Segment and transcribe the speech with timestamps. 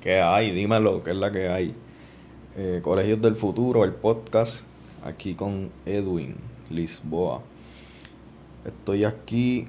[0.00, 0.52] ¿Qué hay?
[0.52, 1.74] Dímelo, ¿qué es la que hay?
[2.56, 4.64] Eh, Colegios del Futuro, el podcast,
[5.04, 6.36] aquí con Edwin
[6.70, 7.42] Lisboa.
[8.64, 9.66] Estoy aquí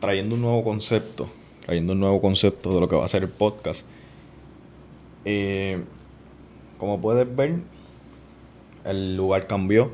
[0.00, 1.28] trayendo un nuevo concepto,
[1.66, 3.84] trayendo un nuevo concepto de lo que va a ser el podcast.
[5.26, 5.84] Eh,
[6.78, 7.56] como puedes ver,
[8.84, 9.90] el lugar cambió.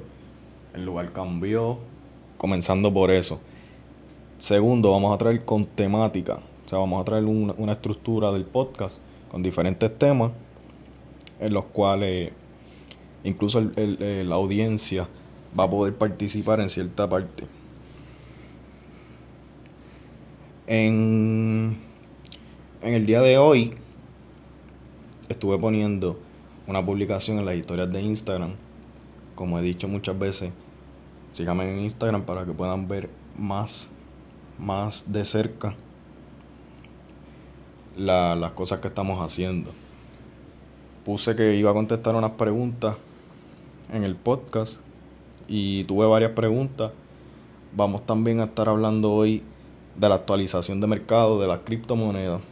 [0.74, 1.78] El lugar cambió,
[2.38, 3.40] comenzando por eso.
[4.38, 8.98] Segundo, vamos a traer con temática o sea, vamos a traer una, estructura del podcast
[9.28, 10.30] con diferentes temas
[11.40, 12.30] en los cuales
[13.24, 15.08] incluso la audiencia
[15.58, 17.48] va a poder participar en cierta parte.
[20.68, 21.76] En,
[22.82, 23.74] en el día de hoy
[25.28, 26.20] estuve poniendo
[26.68, 28.52] una publicación en las historias de Instagram.
[29.40, 30.52] Como he dicho muchas veces,
[31.32, 33.88] síganme en Instagram para que puedan ver más,
[34.58, 35.74] más de cerca
[37.96, 39.70] las cosas que estamos haciendo.
[41.06, 42.96] Puse que iba a contestar unas preguntas
[43.90, 44.76] en el podcast
[45.48, 46.92] y tuve varias preguntas.
[47.74, 49.42] Vamos también a estar hablando hoy
[49.96, 52.42] de la actualización de mercado de las criptomonedas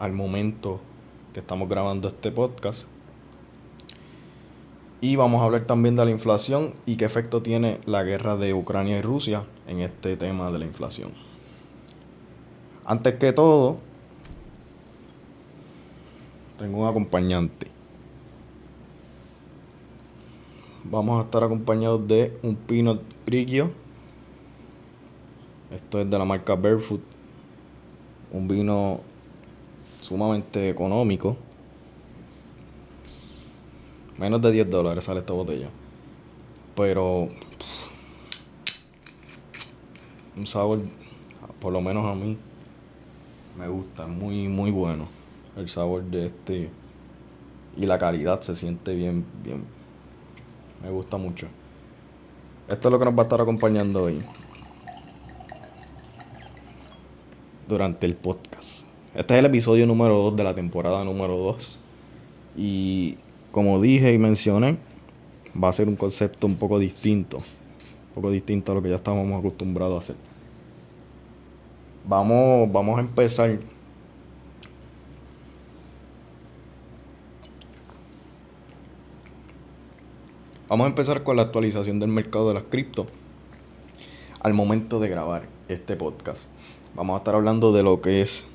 [0.00, 0.80] al momento
[1.32, 2.88] que estamos grabando este podcast.
[5.04, 8.54] Y vamos a hablar también de la inflación y qué efecto tiene la guerra de
[8.54, 11.12] Ucrania y Rusia en este tema de la inflación.
[12.86, 13.76] Antes que todo,
[16.58, 17.66] tengo un acompañante.
[20.84, 23.72] Vamos a estar acompañados de un Pinot Grigio.
[25.70, 27.02] Esto es de la marca Barefoot.
[28.32, 29.02] Un vino
[30.00, 31.36] sumamente económico.
[34.18, 35.68] Menos de 10 dólares sale esta botella.
[36.76, 37.28] Pero
[40.36, 40.80] un sabor,
[41.60, 42.36] por lo menos a mí,
[43.58, 45.06] me gusta, muy, muy bueno
[45.56, 46.70] el sabor de este
[47.76, 49.64] y la calidad se siente bien, bien.
[50.82, 51.46] Me gusta mucho.
[52.68, 54.22] Esto es lo que nos va a estar acompañando hoy.
[57.66, 58.86] Durante el podcast.
[59.14, 61.80] Este es el episodio número 2 de la temporada número 2.
[62.56, 63.16] Y
[63.54, 64.78] como dije y mencioné,
[65.62, 67.36] va a ser un concepto un poco distinto.
[67.36, 70.16] Un poco distinto a lo que ya estábamos acostumbrados a hacer.
[72.04, 73.60] Vamos, vamos a empezar
[80.68, 83.06] Vamos a empezar con la actualización del mercado de las cripto
[84.40, 86.48] al momento de grabar este podcast.
[86.96, 88.46] Vamos a estar hablando de lo que es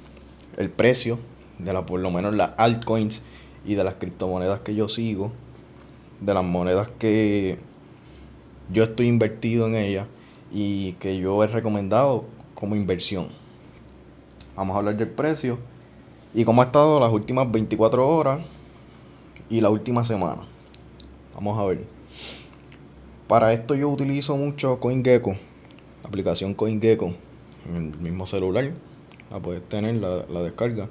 [0.57, 1.19] el precio
[1.57, 3.23] de la, por lo menos las altcoins
[3.65, 5.31] y de las criptomonedas que yo sigo,
[6.19, 7.57] de las monedas que
[8.71, 10.07] yo estoy invertido en ellas
[10.51, 13.27] y que yo he recomendado como inversión.
[14.55, 15.57] Vamos a hablar del precio
[16.33, 18.41] y cómo ha estado las últimas 24 horas
[19.49, 20.41] y la última semana.
[21.33, 21.85] Vamos a ver.
[23.27, 25.31] Para esto yo utilizo mucho CoinGecko,
[26.03, 27.13] la aplicación CoinGecko
[27.69, 28.71] en el mismo celular.
[29.31, 30.89] La puedes tener, la, la descarga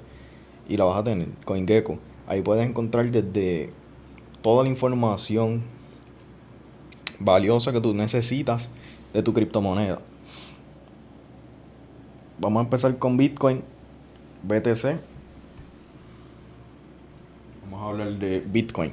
[0.67, 1.99] y la vas a tener, CoinGecko.
[2.29, 3.71] Ahí puedes encontrar desde
[4.43, 5.63] toda la información
[7.19, 8.69] valiosa que tú necesitas
[9.13, 9.99] de tu criptomoneda.
[12.39, 13.63] Vamos a empezar con Bitcoin,
[14.43, 14.99] BTC.
[17.63, 18.91] Vamos a hablar de Bitcoin.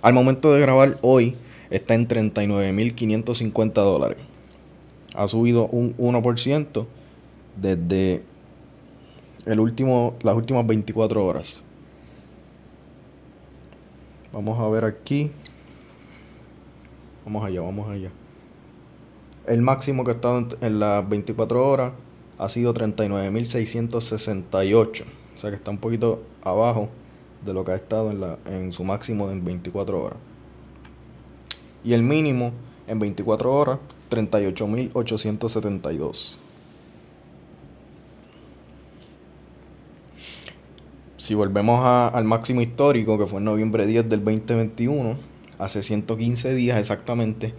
[0.00, 1.36] Al momento de grabar hoy,
[1.68, 4.16] está en 39.550 dólares.
[5.14, 6.86] Ha subido un 1%
[7.60, 8.22] desde
[9.44, 11.62] el último, las últimas 24 horas.
[14.34, 15.30] Vamos a ver aquí.
[17.24, 18.10] Vamos allá, vamos allá.
[19.46, 21.94] El máximo que ha estado en las 24 horas
[22.36, 25.04] ha sido 39.668.
[25.36, 26.90] O sea que está un poquito abajo
[27.44, 30.18] de lo que ha estado en, la, en su máximo en 24 horas
[31.84, 32.50] y el mínimo
[32.88, 33.78] en 24 horas
[34.10, 36.38] 38.872.
[41.24, 45.16] Si volvemos al máximo histórico, que fue en noviembre 10 del 2021,
[45.58, 47.54] hace 115 días exactamente,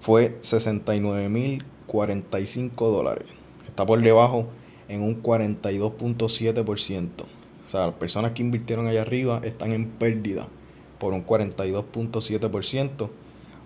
[0.00, 3.26] fue 69.045 dólares.
[3.68, 4.48] Está por debajo
[4.88, 7.08] en un 42.7%.
[7.22, 10.48] O sea, las personas que invirtieron allá arriba están en pérdida
[10.98, 13.08] por un 42.7%.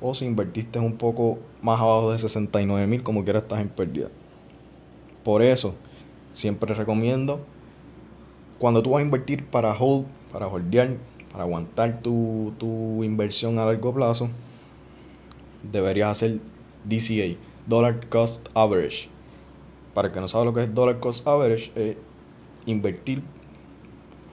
[0.03, 4.08] O si invertiste un poco más abajo de 69 mil, como quiera estás en pérdida.
[5.25, 5.75] Por eso,
[6.35, 7.46] siempre recomiendo,
[8.60, 10.90] cuando tú vas a invertir para hold, para holdear,
[11.32, 14.28] para aguantar tu, tu inversión a largo plazo,
[15.72, 16.40] deberías hacer
[16.84, 17.36] DCA,
[17.66, 19.08] Dollar Cost Average.
[19.94, 21.96] Para el que no sabe lo que es Dollar Cost Average, es
[22.66, 23.22] invertir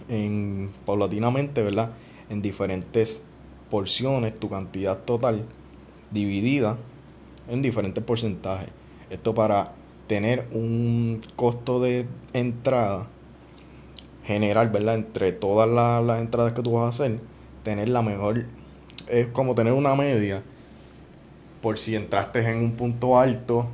[0.10, 1.92] en, paulatinamente, ¿verdad?
[2.30, 3.24] En diferentes
[3.70, 5.46] porciones, tu cantidad total
[6.12, 6.78] dividida
[7.48, 8.70] en diferentes porcentajes.
[9.10, 9.72] Esto para
[10.08, 13.08] tener un costo de entrada
[14.28, 14.96] general, ¿verdad?
[14.96, 17.20] Entre todas las, entradas que tú vas a hacer,
[17.64, 18.44] tener la mejor,
[19.08, 20.44] es como tener una media
[21.62, 23.68] por si entraste en un punto alto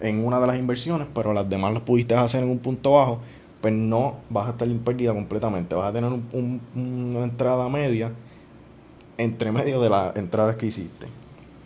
[0.00, 3.20] en una de las inversiones, pero las demás las pudiste hacer en un punto bajo,
[3.62, 5.74] pues no vas a estar imperdida completamente.
[5.74, 8.12] Vas a tener una entrada media
[9.16, 11.06] entre medio de las entradas que hiciste.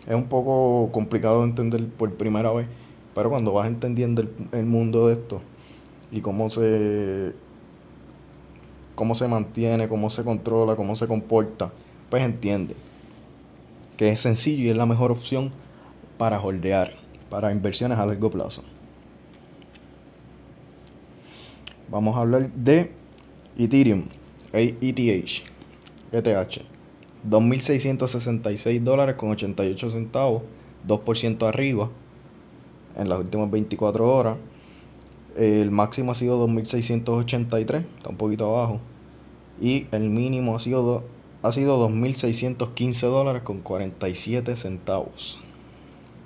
[0.07, 2.67] Es un poco complicado de entender por primera vez,
[3.13, 4.23] pero cuando vas entendiendo
[4.53, 5.41] el, mundo de esto
[6.11, 7.33] y cómo se
[8.99, 11.71] cómo se mantiene, cómo se controla, cómo se comporta,
[12.09, 12.75] pues entiende
[13.95, 15.51] que es sencillo y es la mejor opción
[16.17, 16.95] para holdear,
[17.29, 18.61] para inversiones a largo plazo.
[21.89, 22.91] Vamos a hablar de
[23.57, 24.03] Ethereum,
[24.51, 25.43] ETH,
[26.11, 26.61] ETH.
[27.29, 30.43] 2.666 dólares con 88 centavos,
[30.85, 31.89] 2% arriba
[32.97, 34.35] en las últimas 24 horas.
[35.37, 38.81] El máximo ha sido 2.683, está un poquito abajo.
[39.61, 41.03] Y el mínimo ha sido,
[41.41, 45.39] ha sido 2.615 dólares con 47 centavos.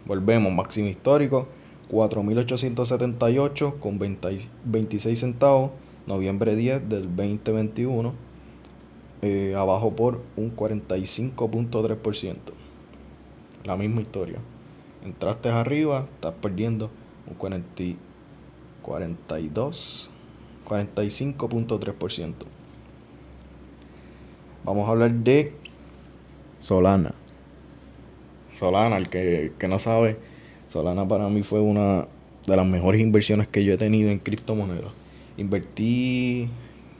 [0.06, 1.48] Volvemos, máximo histórico,
[1.92, 5.72] 4.878 con 26 centavos,
[6.08, 8.14] noviembre 10 del 2021
[9.26, 12.36] eh, abajo por un 45.3%.
[13.64, 14.40] La misma historia.
[15.06, 16.90] Entraste arriba, estás perdiendo
[17.28, 17.98] un 40,
[18.82, 20.12] 42,
[20.66, 22.34] 45.3%.
[24.66, 25.52] Vamos a hablar de
[26.60, 27.12] Solana.
[28.54, 30.18] Solana, el que, que no sabe,
[30.70, 32.08] Solana para mí fue una
[32.48, 34.94] de las mejores inversiones que yo he tenido en criptomonedas.
[35.38, 36.48] Invertí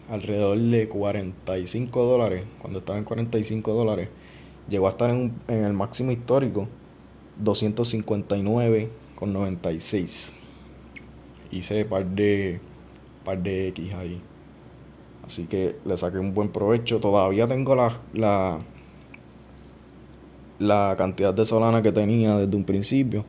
[0.10, 4.10] alrededor de 45 dólares, cuando estaba en 45 dólares,
[4.70, 6.68] llegó a estar en, en el máximo histórico
[7.42, 10.34] 259,96.
[11.52, 12.60] Hice par de
[13.24, 14.22] par de X ahí.
[15.26, 17.00] Así que le saqué un buen provecho.
[17.00, 18.60] Todavía tengo la, la,
[20.60, 23.26] la cantidad de Solana que tenía desde un principio.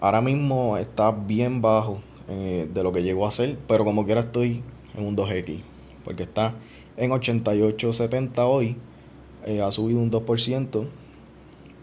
[0.00, 4.22] Ahora mismo está bien bajo eh, de lo que llegó a ser, pero como quiera
[4.22, 4.62] estoy
[4.94, 5.60] en un 2X
[6.04, 6.54] porque está
[6.96, 8.76] en 88.70 hoy,
[9.46, 10.86] eh, ha subido un 2%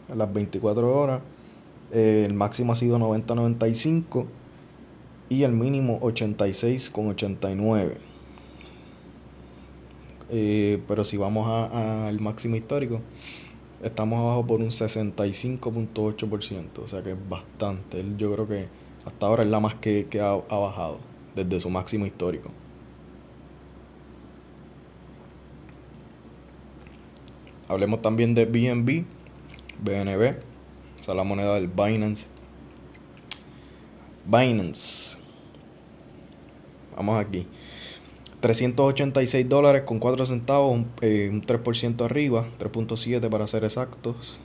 [0.09, 1.21] en las 24 horas,
[1.91, 4.25] eh, el máximo ha sido 90.95
[5.29, 7.97] y el mínimo 86.89.
[10.33, 13.01] Eh, pero si vamos al máximo histórico,
[13.83, 18.03] estamos abajo por un 65.8%, o sea que es bastante.
[18.17, 18.67] Yo creo que
[19.05, 20.99] hasta ahora es la más que, ha bajado
[21.35, 22.49] desde su máximo histórico.
[27.67, 29.03] Hablemos también de BNB,
[29.81, 30.37] BNB,
[30.99, 32.27] o sea, la moneda del Binance.
[34.25, 35.17] Binance.
[36.95, 37.47] Vamos aquí.
[38.41, 44.41] 386 dólares con 4 centavos, un, 3% eh, arriba, 3.7 para ser exactos.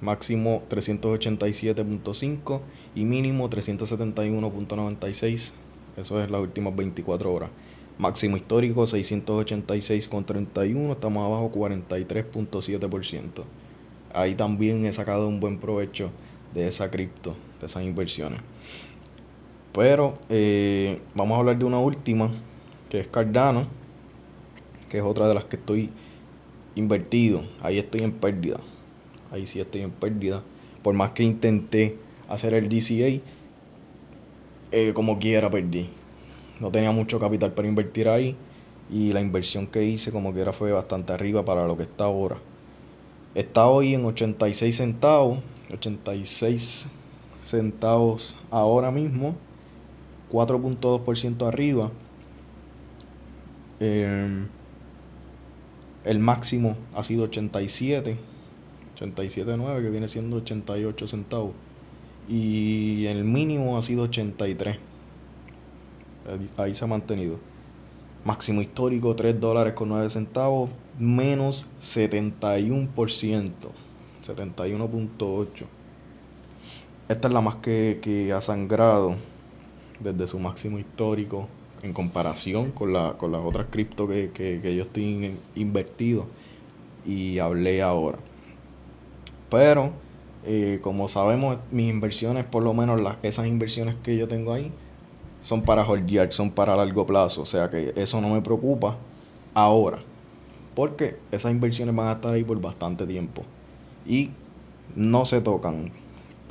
[0.00, 2.60] Máximo 387.5
[2.94, 5.52] y mínimo 371.96.
[5.96, 7.50] Eso es las últimas 24 horas.
[7.98, 13.44] Máximo histórico 686,31, estamos abajo 43.7%.
[14.14, 16.10] Ahí también he sacado un buen provecho
[16.54, 18.40] de esa cripto, de esas inversiones.
[19.72, 22.30] Pero eh, vamos a hablar de una última,
[22.90, 23.66] que es Cardano,
[24.88, 25.90] que es otra de las que estoy
[26.74, 27.44] invertido.
[27.62, 28.60] Ahí estoy en pérdida.
[29.30, 30.42] Ahí sí estoy en pérdida.
[30.82, 31.96] Por más que intenté
[32.28, 33.22] hacer el DCA,
[34.72, 35.88] eh, como quiera perdí
[36.62, 38.36] no tenía mucho capital para invertir ahí
[38.88, 42.04] y la inversión que hice como que era fue bastante arriba para lo que está
[42.04, 42.38] ahora.
[43.34, 45.38] Está hoy en 86 centavos,
[45.72, 46.86] 86
[47.44, 49.34] centavos ahora mismo,
[50.32, 51.90] 4.2% arriba.
[53.80, 54.48] Em,
[56.04, 58.16] el máximo ha sido 87,
[58.98, 61.52] 87.9 que viene siendo 88 centavos.
[62.28, 64.78] Y el mínimo ha sido 83.
[66.56, 67.38] Ahí se ha mantenido.
[68.24, 72.88] Máximo histórico 3 dólares con 9 centavos, menos 71%,
[74.24, 75.64] 71.8.
[77.08, 79.16] Esta es la más que, ha sangrado
[80.02, 81.48] desde su máximo histórico
[81.82, 86.26] en comparación con, la, con las otras cripto que, que, yo estoy invertido
[87.04, 88.18] y hablé ahora.
[89.50, 89.90] Pero,
[90.44, 94.72] eh, como sabemos, mis inversiones, por lo menos las, esas inversiones que yo tengo ahí,
[95.40, 97.42] son para holdear, son para largo plazo.
[97.42, 98.96] O sea que eso no me preocupa
[99.52, 99.98] ahora.
[100.74, 103.42] Porque esas inversiones van a estar ahí por bastante tiempo.
[104.06, 104.30] Y
[104.94, 105.90] no se tocan.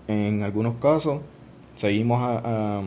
[0.08, 1.22] En algunos casos,
[1.76, 2.82] seguimos a,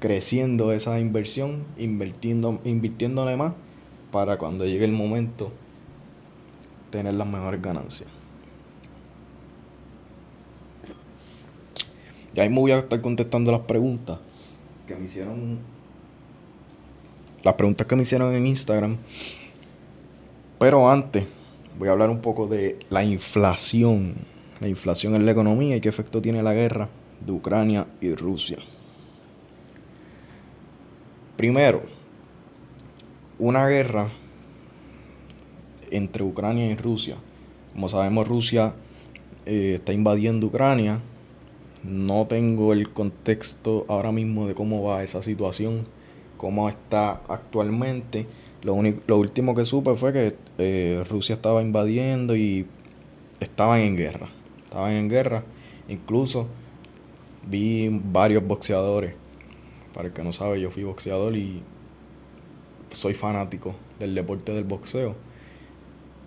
[0.00, 3.52] creciendo esa inversión, invirtiendo, invirtiéndole más
[4.10, 5.52] para cuando llegue el momento
[6.90, 8.08] tener las mejores ganancias.
[12.34, 14.18] Y ahí me voy a estar contestando las preguntas
[14.86, 15.58] que me hicieron.
[17.42, 18.96] Las preguntas que me hicieron en Instagram.
[20.58, 21.26] Pero antes,
[21.78, 24.14] voy a hablar un poco de la inflación.
[24.60, 26.88] La inflación en la economía y qué efecto tiene la guerra
[27.24, 28.58] de Ucrania y Rusia.
[31.40, 31.80] Primero,
[33.38, 34.10] una guerra
[35.90, 37.16] entre Ucrania y Rusia.
[37.72, 38.74] Como sabemos, Rusia
[39.46, 41.00] eh, está invadiendo Ucrania.
[41.82, 45.86] No tengo el contexto ahora mismo de cómo va esa situación,
[46.36, 48.26] cómo está actualmente.
[48.62, 52.66] Lo, único, lo último que supe fue que eh, Rusia estaba invadiendo y
[53.40, 54.28] estaban en guerra.
[54.64, 55.42] Estaban en guerra.
[55.88, 56.48] Incluso
[57.48, 59.19] vi varios boxeadores.
[59.94, 61.62] Para el que no sabe, yo fui boxeador y
[62.92, 65.14] soy fanático del deporte del boxeo.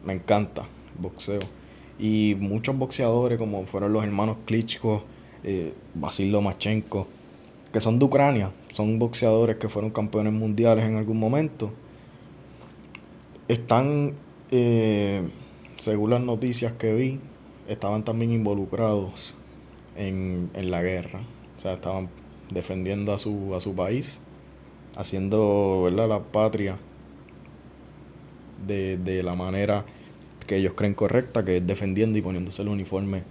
[0.06, 0.64] Me encanta
[0.96, 1.42] el boxeo.
[2.00, 5.04] Y muchos boxeadores, como fueron los hermanos Klitschko,
[5.44, 7.08] eh, Basil Lomachenko,
[7.72, 11.72] que son de Ucrania, son boxeadores que fueron campeones mundiales en algún momento,
[13.48, 14.14] están,
[14.52, 15.28] eh,
[15.78, 17.20] según las noticias que vi,
[17.68, 19.36] estaban también involucrados
[19.96, 21.22] en, en la guerra.
[21.58, 22.10] O sea, estaban
[22.54, 24.20] defendiendo a su, a su país,
[24.96, 26.78] haciendo la patria
[28.68, 29.86] de, de la manera
[30.48, 33.24] que ellos creen correcta, que es defendiendo y poniéndose el uniforme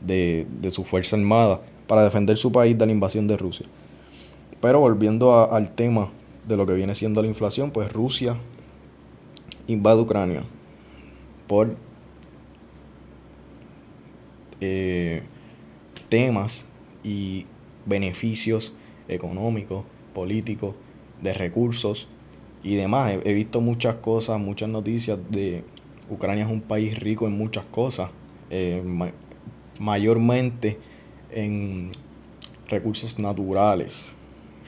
[0.00, 3.66] de, de su fuerza armada para defender su país de la invasión de Rusia.
[4.60, 6.10] Pero volviendo al tema
[6.46, 8.36] de lo que viene siendo la inflación, pues Rusia
[9.66, 10.42] invade Ucrania
[11.46, 11.76] por
[14.60, 15.22] eh,
[16.08, 16.66] temas
[17.04, 17.46] y
[17.88, 18.74] beneficios
[19.08, 20.74] económicos, políticos,
[21.22, 22.08] de recursos
[22.62, 23.14] y demás.
[23.24, 25.64] He, visto muchas cosas, muchas noticias de
[26.10, 28.10] Ucrania es un país rico en muchas cosas,
[28.50, 28.82] eh,
[29.78, 30.78] mayormente
[31.30, 31.92] en
[32.68, 34.14] recursos naturales,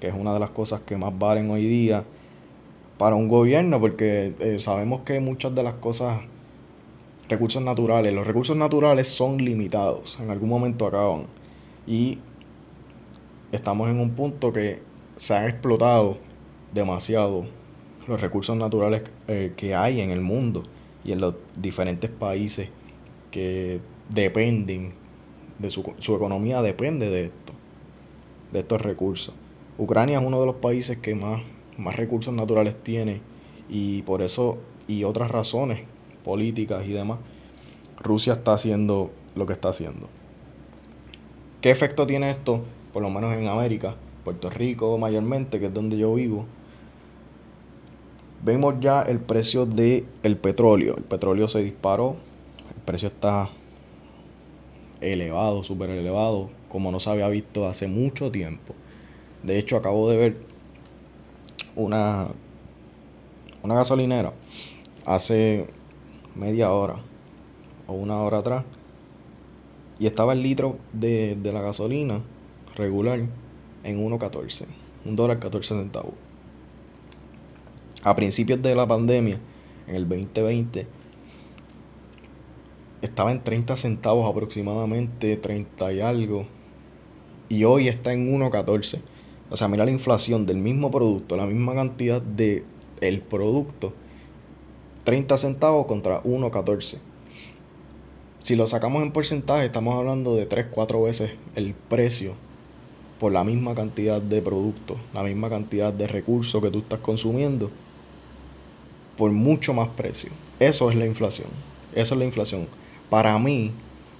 [0.01, 2.05] que es una de las cosas que más valen hoy día
[2.99, 6.21] para un gobierno, porque eh, sabemos que muchas de las cosas,
[7.29, 11.25] recursos naturales, los recursos naturales son limitados, en algún momento acaban.
[11.87, 12.19] Y
[13.53, 14.81] estamos en un punto que
[15.17, 16.19] se han explotado
[16.73, 17.45] demasiado
[18.07, 20.63] los recursos naturales eh, que hay en el mundo
[21.05, 22.69] y en los diferentes países
[23.31, 24.95] que dependen
[25.59, 27.53] de su, su economía depende de esto,
[28.53, 29.35] de estos recursos.
[29.79, 31.43] Ucrania es uno de los países que más
[31.81, 33.21] más recursos naturales tiene
[33.69, 35.81] y por eso y otras razones
[36.25, 37.19] políticas y demás,
[37.99, 40.09] Rusia está haciendo lo que está haciendo.
[41.61, 42.63] ¿Qué efecto tiene esto?
[42.93, 43.95] Por lo menos en América,
[44.25, 46.47] Puerto Rico mayormente, que es donde yo vivo.
[48.43, 50.97] Vemos ya el precio del el petróleo.
[50.97, 52.17] El petróleo se disparó.
[52.75, 53.51] El precio está
[55.01, 58.75] elevado, súper elevado, como no se había visto hace mucho tiempo.
[59.43, 60.37] De hecho, acabo de ver
[61.77, 62.29] una,
[63.63, 64.33] una gasolinera
[65.07, 65.67] hace
[66.35, 66.97] media hora
[67.87, 68.65] o una hora atrás
[69.99, 72.21] y estaba el litro de, la gasolina
[72.81, 73.21] regular
[73.85, 74.67] en 1.14,
[75.05, 76.15] un dólar 14 centavos.
[78.03, 79.39] A principios de la pandemia,
[79.87, 80.87] en el 2020,
[83.03, 86.47] estaba en 30 centavos aproximadamente, 30 y algo,
[87.49, 89.01] y hoy está en 1.14.
[89.51, 92.65] O sea, mira la inflación del mismo producto, la misma cantidad de
[93.01, 93.93] el producto,
[95.05, 96.99] 30 centavos contra 1.14.
[98.43, 102.35] Si lo sacamos en porcentaje, estamos hablando de 3, 4 veces el precio
[103.21, 107.71] por la misma cantidad de producto, la misma cantidad de recursos que tú estás consumiendo,
[109.19, 110.31] por mucho más precio.
[110.59, 111.49] Eso es la inflación.
[111.95, 112.67] Eso es la inflación.
[113.11, 113.73] Para mí,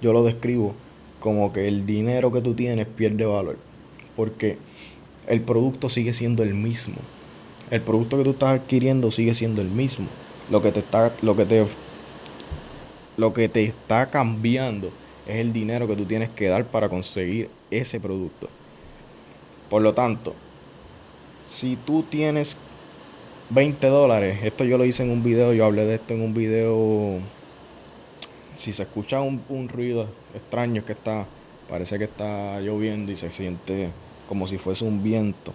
[0.03, 0.75] yo lo describo
[1.19, 3.57] como que el dinero que tú tienes pierde valor.
[4.15, 4.59] Porque
[5.27, 6.97] el producto sigue siendo el mismo.
[7.71, 10.05] El producto que tú estás adquiriendo sigue siendo el mismo.
[10.51, 11.65] Lo que te está, lo que te,
[13.17, 14.91] lo que te está cambiando
[15.25, 18.47] es el dinero que tú tienes que dar para conseguir ese producto.
[19.71, 20.35] Por lo tanto,
[21.45, 22.57] si tú tienes
[23.51, 26.33] 20 dólares, esto yo lo hice en un video, yo hablé de esto en un
[26.33, 27.19] video
[28.55, 31.25] si se escucha un, un ruido extraño es que está,
[31.69, 33.91] parece que está lloviendo y se siente
[34.27, 35.53] como si fuese un viento.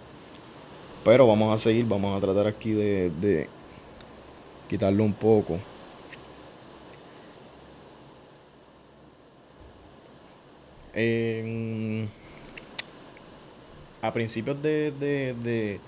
[1.05, 3.47] Pero vamos a seguir, vamos a tratar aquí de, de
[4.67, 5.59] quitarlo un poco.
[14.07, 15.79] A principios de, de, de,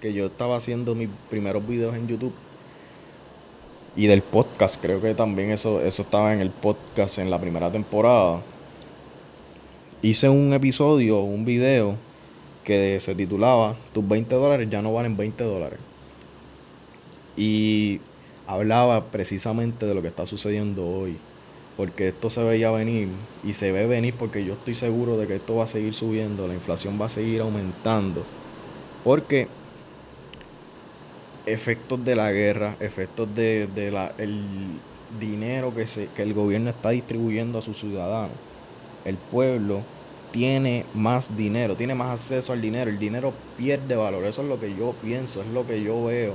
[0.00, 2.34] que yo estaba haciendo mis primeros videos en YouTube
[3.96, 7.70] y del podcast, creo que también eso, eso estaba en el podcast en la primera
[7.70, 8.40] temporada.
[10.02, 11.96] Hice un episodio, un video
[12.64, 15.78] que se titulaba Tus 20 dólares ya no valen 20 dólares.
[17.36, 18.00] Y
[18.46, 21.16] hablaba precisamente de lo que está sucediendo hoy
[21.76, 23.08] porque esto se veía venir
[23.42, 26.46] y se ve venir porque yo estoy seguro de que esto va a seguir subiendo,
[26.46, 28.24] la inflación va a seguir aumentando,
[29.04, 29.48] porque
[31.46, 34.42] efectos de la guerra, efectos de, la, el
[35.18, 38.36] dinero que, se, que el gobierno está distribuyendo a sus ciudadanos,
[39.04, 39.80] el pueblo
[40.30, 44.60] tiene más dinero, tiene más acceso al dinero, el dinero pierde valor, eso es lo
[44.60, 46.34] que yo pienso, es lo que yo veo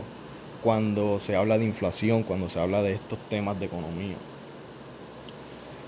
[0.63, 4.15] cuando se habla de inflación, cuando se habla de estos temas de economía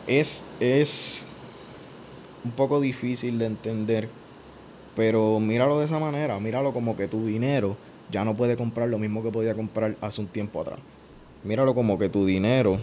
[0.10, 1.26] es, es
[2.44, 4.10] un poco difícil de entender,
[4.96, 7.78] pero míralo de esa manera, míralo como que tu dinero
[8.12, 10.80] ya no puede comprar lo mismo que podía comprar hace un tiempo atrás.
[11.44, 12.80] Míralo como que tu dinero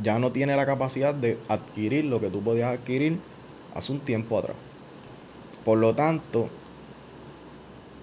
[0.00, 3.18] ya no tiene la capacidad de adquirir lo que tú podías adquirir
[3.74, 4.56] hace un tiempo atrás.
[5.64, 6.48] Por lo tanto,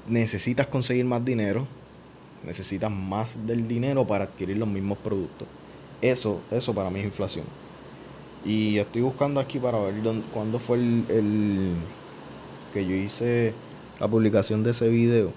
[0.09, 1.67] necesitas conseguir más dinero,
[2.45, 5.47] necesitas más del dinero para adquirir los mismos productos.
[6.01, 7.45] Eso, eso para mí es inflación.
[8.45, 11.73] Y estoy buscando aquí para ver dónde, cuándo fue el,
[12.73, 13.53] que yo hice
[13.99, 15.31] la publicación de ese video.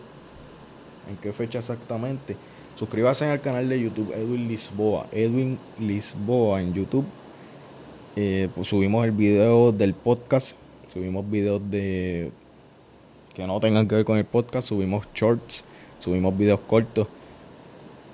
[1.11, 2.37] En qué fecha exactamente.
[2.77, 5.07] Suscríbase al canal de YouTube Edwin Lisboa.
[5.11, 7.05] Edwin Lisboa en YouTube.
[8.15, 10.57] Eh, pues subimos el video del podcast.
[10.87, 12.31] Subimos videos de
[13.35, 14.69] que no tengan que ver con el podcast.
[14.69, 15.65] Subimos shorts.
[15.99, 17.09] Subimos videos cortos.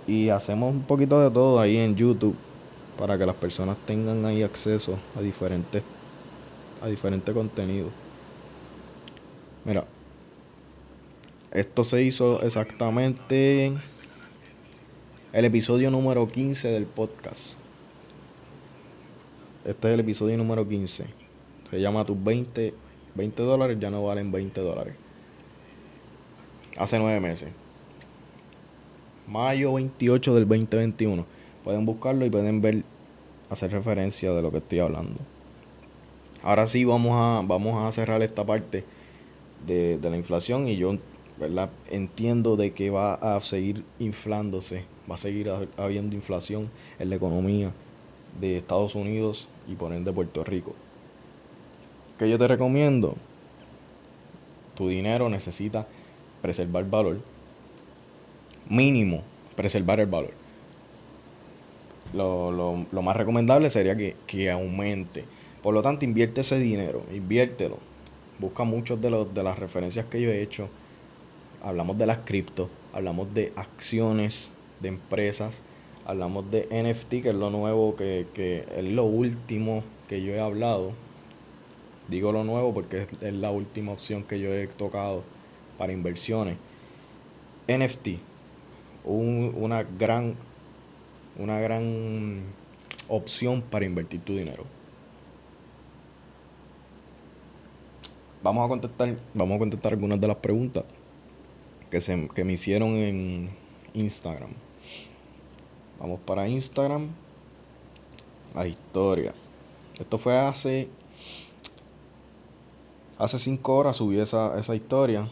[0.07, 2.35] Y hacemos un poquito de todo ahí en YouTube
[2.99, 5.85] para que las personas tengan ahí acceso a diferentes
[6.83, 7.91] a diferentes contenidos.
[9.65, 9.85] Mira,
[11.51, 13.73] esto se hizo exactamente
[15.33, 17.59] el episodio número 15 del podcast.
[19.65, 21.07] Este es el episodio número 15.
[21.71, 22.75] Se llama tus 20,
[23.15, 24.95] 20 dólares ya no valen 20 dólares.
[26.77, 27.51] Hace nueve meses.
[29.27, 31.38] Mayo 28 del 2021
[31.69, 32.83] Pueden buscarlo y pueden ver,
[33.51, 35.21] hacer referencia de lo que estoy hablando.
[36.43, 38.85] Ahora sí vamos a, vamos a cerrar esta parte
[39.67, 40.97] de, la inflación y yo
[41.39, 41.69] ¿verdad?
[41.91, 47.71] entiendo de que va a seguir inflándose, va a seguir habiendo inflación en la economía
[48.41, 50.75] de Estados Unidos y por ende Puerto Rico.
[52.19, 53.15] ¿Qué yo te recomiendo?
[54.75, 55.87] Tu dinero necesita
[56.41, 57.19] preservar valor.
[58.71, 59.23] Mínimo,
[59.55, 60.48] preservar el valor
[62.13, 65.25] lo, lo, lo más recomendable sería que, que, aumente.
[65.63, 67.79] Por lo tanto, invierte ese dinero, inviértelo.
[68.39, 70.69] Busca muchos de, los, de las referencias que yo he hecho.
[71.63, 75.63] Hablamos de las cripto, hablamos de acciones de empresas,
[76.07, 80.41] hablamos de NFT, que es lo nuevo, que, que es lo último que yo he
[80.41, 80.93] hablado.
[82.07, 85.25] Digo lo nuevo porque es, es la última opción que yo he tocado
[85.77, 86.57] para inversiones.
[87.67, 88.21] NFT,
[89.05, 90.37] un, una gran
[91.39, 92.43] una gran
[93.09, 94.65] opción para invertir tu dinero.
[98.43, 100.85] Vamos a contestar, vamos a contestar algunas de las preguntas
[101.91, 103.51] que, se, que me hicieron en
[103.95, 104.51] Instagram.
[105.99, 107.09] Vamos para Instagram.
[108.55, 109.35] La historia.
[109.99, 110.89] Esto fue hace.
[113.19, 115.29] Hace cinco horas subí esa, esa historia.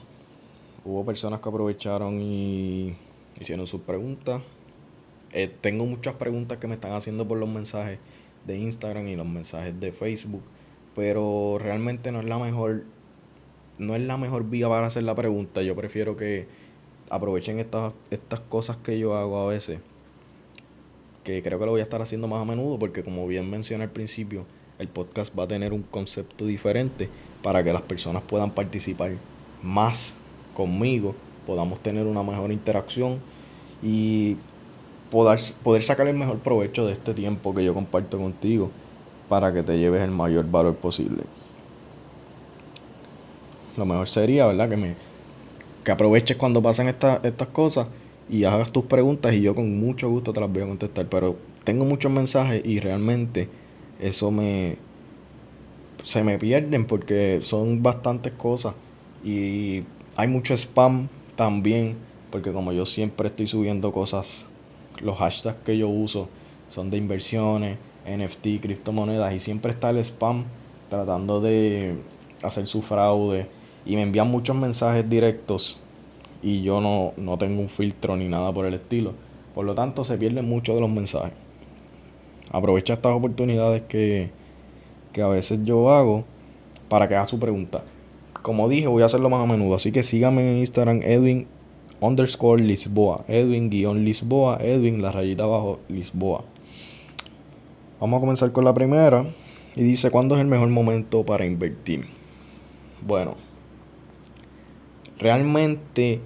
[0.85, 2.97] Hubo personas que aprovecharon y
[3.41, 4.43] hicieron sus preguntas.
[5.39, 7.99] Eh, tengo muchas preguntas que me están haciendo por los mensajes
[8.47, 10.41] de Instagram y los mensajes de Facebook,
[10.95, 12.85] pero realmente no es la mejor
[13.79, 15.61] no es la mejor vía para hacer la pregunta.
[15.61, 16.47] Yo prefiero que
[17.11, 19.81] aprovechen estas, estas cosas que yo hago a veces,
[21.23, 23.85] que creo que lo voy a estar haciendo más a menudo, porque como bien mencioné
[23.85, 24.47] al principio,
[24.79, 27.11] el podcast va a tener un concepto diferente
[27.43, 29.13] para que las personas puedan participar
[29.63, 30.15] más
[30.55, 31.15] conmigo,
[31.47, 33.19] podamos tener una mejor interacción
[33.83, 34.39] y
[35.11, 38.71] poder, poder sacar el mejor provecho de este tiempo que yo comparto contigo
[39.29, 41.25] para que te lleves el mayor valor posible.
[43.77, 44.69] Lo mejor sería, ¿verdad?
[44.69, 44.95] Que me
[45.85, 47.89] que aproveches cuando pasan estas estas cosas
[48.29, 51.07] y hagas tus preguntas y yo con mucho gusto te las voy a contestar.
[51.07, 53.49] Pero tengo muchos mensajes y realmente
[54.01, 54.79] eso me
[56.05, 58.75] se me pierden porque son bastantes cosas
[59.25, 59.83] y
[60.17, 61.97] hay mucho spam también
[62.31, 64.47] porque como yo siempre estoy subiendo cosas
[65.01, 66.29] los hashtags que yo uso
[66.69, 70.45] son de inversiones NFT criptomonedas y siempre está el spam
[70.89, 71.97] tratando de
[72.43, 73.49] hacer su fraude
[73.85, 75.79] y me envían muchos mensajes directos
[76.43, 79.15] y yo no, no tengo un filtro ni nada por el estilo
[79.55, 81.47] por lo tanto se pierden muchos de los mensajes
[82.51, 84.31] aprovecha estas oportunidades que,
[85.23, 86.25] a veces yo hago
[86.89, 87.83] para que haga su pregunta.
[88.43, 91.47] Como dije, voy a hacerlo más a menudo, así que síganme en Instagram, Edwin
[92.01, 96.45] underscore Lisboa, Edwin guion Lisboa, Edwin la rayita abajo Lisboa.
[98.01, 99.27] Vamos a comenzar con la primera
[99.75, 102.07] y dice, ¿cuándo es el mejor momento para invertir?
[103.07, 103.37] Bueno,
[105.19, 106.21] realmente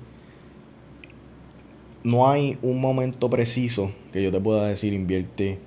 [2.02, 5.58] no hay un momento preciso que yo te pueda decir invierte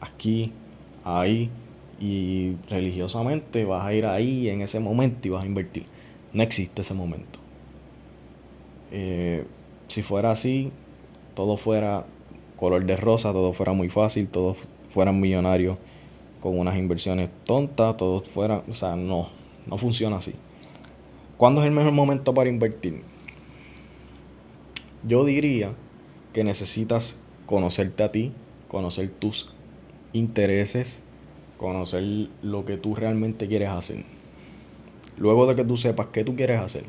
[0.00, 0.52] aquí,
[1.04, 1.50] ahí,
[2.00, 5.86] y religiosamente vas a ir ahí en ese momento y vas a invertir.
[6.32, 7.43] No existe ese momento.
[8.96, 9.44] Eh,
[9.88, 10.70] si fuera así,
[11.34, 12.06] todo fuera
[12.56, 14.56] color de rosa, todo fuera muy fácil, todos
[14.90, 15.78] fueran millonarios
[16.40, 19.30] con unas inversiones tontas, todos fueran, o sea, no,
[19.66, 20.34] no funciona así.
[21.36, 23.02] ¿Cuándo es el mejor momento para invertir?
[25.02, 25.72] Yo diría
[26.32, 28.32] que necesitas conocerte a ti,
[28.68, 29.50] conocer tus
[30.12, 31.02] intereses,
[31.56, 34.04] conocer lo que tú realmente quieres hacer.
[35.16, 36.84] Luego de que tú sepas qué tú quieres hacer,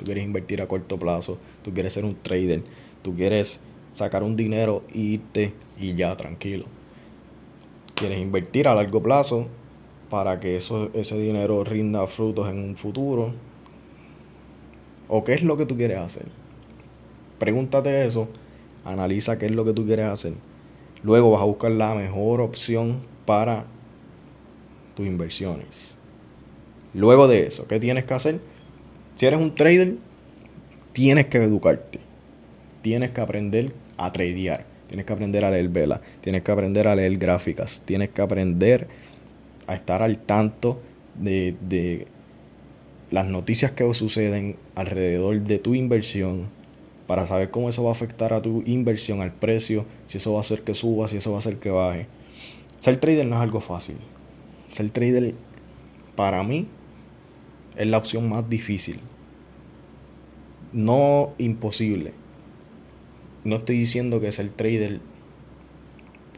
[0.00, 2.62] tú quieres invertir a corto plazo, tú quieres ser un trader,
[3.02, 3.60] tú quieres
[3.92, 6.64] sacar un dinero e irte y ya tranquilo.
[7.94, 9.46] Quieres invertir a largo plazo
[10.08, 13.34] para que eso, ese dinero rinda frutos en un futuro.
[15.06, 16.24] ¿O qué es lo que tú quieres hacer?
[17.38, 18.28] Pregúntate eso,
[18.86, 20.32] analiza qué es lo que tú quieres hacer
[21.02, 23.64] Luego vas a buscar la mejor opción para
[24.94, 25.96] tus inversiones.
[26.92, 28.40] Luego de eso, ¿qué tienes que hacer?
[29.20, 29.96] Si eres un trader,
[30.94, 32.00] tienes que educarte.
[32.80, 34.64] Tienes que aprender a tradear.
[34.88, 36.00] Tienes que aprender a leer vela.
[36.22, 37.82] Tienes que aprender a leer gráficas.
[37.84, 38.88] Tienes que aprender
[39.66, 40.80] a estar al tanto
[41.16, 42.06] de
[43.10, 46.46] las noticias que suceden alrededor de tu inversión
[47.06, 50.38] para saber cómo eso va a afectar a tu inversión, al precio, si eso va
[50.38, 52.06] a hacer que suba, si eso va a hacer que baje.
[52.78, 53.96] Ser trader no es algo fácil.
[54.70, 55.34] Ser trader,
[56.16, 56.68] para mí,
[57.76, 58.98] es la opción más difícil.
[60.72, 62.12] No imposible.
[63.44, 65.00] No estoy diciendo que ser trader,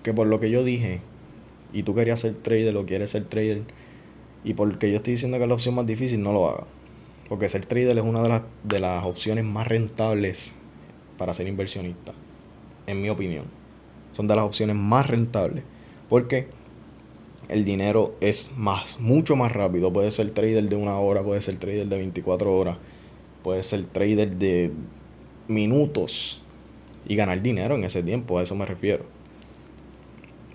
[0.03, 1.01] que por lo que yo dije,
[1.73, 3.63] y tú querías ser trader o quieres ser trader,
[4.45, 6.65] y porque yo estoy diciendo que es la opción más difícil, no lo haga.
[7.29, 10.55] Porque ser trader es una de las, de las opciones más rentables
[11.19, 12.13] para ser inversionista,
[12.87, 13.45] en mi opinión.
[14.13, 15.65] Son de las opciones más rentables.
[16.09, 16.49] Porque
[17.49, 19.93] el dinero es más, mucho más rápido.
[19.93, 22.79] Puede ser trader de una hora, puede ser trader de 24 horas,
[23.43, 24.73] puede ser trader de
[25.49, 26.43] minutos
[27.07, 29.05] y ganar dinero en ese tiempo, a eso me refiero.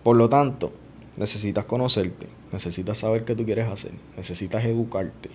[0.03, 0.71] Por lo tanto,
[1.17, 5.29] necesitas conocerte, necesitas saber qué tú quieres hacer, necesitas educarte.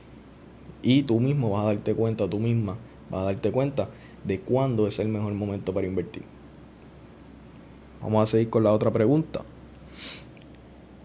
[0.83, 2.77] Y tú mismo vas a darte cuenta, tú misma
[3.11, 3.89] vas a darte cuenta
[4.25, 6.23] de cuándo es el mejor momento para invertir.
[8.01, 9.43] Vamos a seguir con la otra pregunta.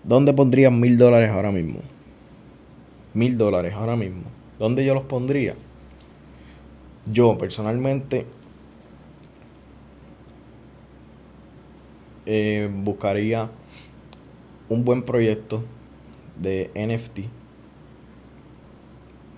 [0.03, 1.79] ¿Dónde pondrías mil dólares ahora mismo?
[3.13, 4.23] Mil dólares ahora mismo.
[4.57, 5.55] ¿Dónde yo los pondría?
[7.11, 8.25] Yo personalmente
[12.25, 13.49] eh, buscaría
[14.69, 15.63] un buen proyecto
[16.39, 17.29] de NFT.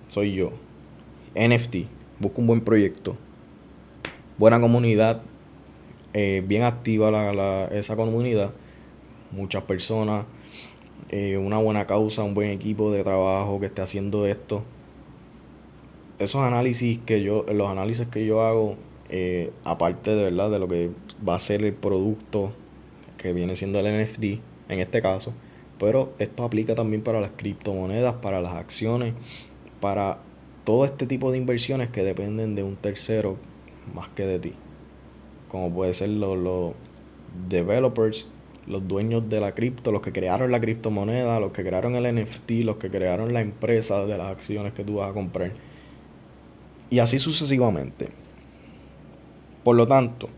[0.08, 0.52] Soy yo.
[1.34, 1.86] NFT.
[2.18, 3.16] Busco un buen proyecto
[4.40, 5.20] buena comunidad,
[6.14, 8.52] eh, bien activa la, esa comunidad,
[9.32, 10.24] muchas personas,
[11.10, 14.62] eh, una buena causa, un buen equipo de trabajo que esté haciendo esto.
[16.20, 18.76] Esos análisis que yo, los análisis que yo hago,
[19.08, 20.90] eh, aparte de verdad de lo que
[21.26, 22.52] va a ser el producto
[23.16, 24.24] que viene siendo el NFT
[24.68, 25.34] en este caso,
[25.78, 29.14] pero esto aplica también para las criptomonedas, para las acciones,
[29.80, 30.18] para
[30.64, 33.36] todo este tipo de inversiones que dependen de un tercero
[33.94, 34.52] más que de ti.
[35.48, 36.74] Como puede ser los,
[37.48, 38.26] developers,
[38.66, 42.50] los dueños de la cripto, los que crearon la criptomoneda, los que crearon el NFT,
[42.64, 45.52] los que crearon la empresa de las acciones que tú vas a comprar.
[46.90, 48.08] Y así sucesivamente.
[49.64, 50.28] Por lo tanto,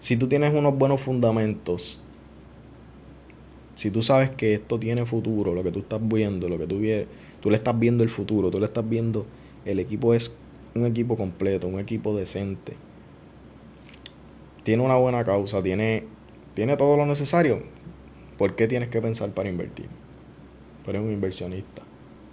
[0.00, 2.00] si tú tienes unos buenos fundamentos,
[3.74, 6.80] si tú sabes que esto tiene futuro, lo que tú estás viendo, lo que tú,
[7.40, 9.26] tú le estás viendo el futuro, tú le estás viendo,
[9.64, 10.32] el equipo es
[10.74, 12.74] un equipo completo, un equipo decente.
[14.64, 16.04] Tiene una buena causa, tiene
[16.54, 17.62] tiene todo lo necesario,
[18.36, 19.86] ¿por qué tienes que pensar para invertir?
[20.84, 21.82] Tú eres un inversionista.